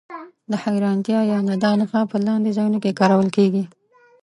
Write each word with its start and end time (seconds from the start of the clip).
د 0.51 0.53
حېرانتیا 0.63 1.19
یا 1.31 1.39
ندا 1.49 1.71
نښه 1.79 2.01
په 2.11 2.17
لاندې 2.27 2.49
ځایونو 2.57 2.77
کې 2.83 2.97
کارول 2.99 3.29
کیږي. 3.37 3.63